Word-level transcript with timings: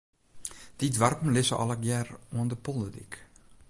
Dy 0.77 0.87
doarpen 0.97 1.33
lizze 1.35 1.55
allegear 1.63 2.07
oan 2.35 2.49
de 2.51 2.57
polderdyk. 2.65 3.13